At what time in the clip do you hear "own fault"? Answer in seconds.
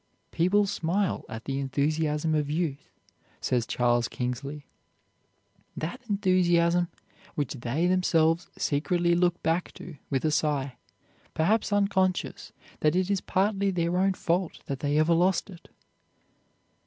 13.95-14.63